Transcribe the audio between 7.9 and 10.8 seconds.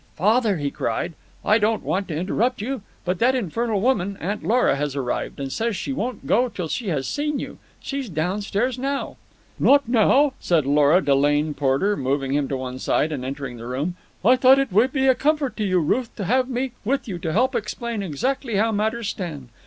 downstairs now." "Not now," said